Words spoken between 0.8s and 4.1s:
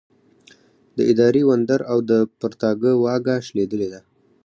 د اداري وندر او د پرتاګه واګه شلېدلې ده.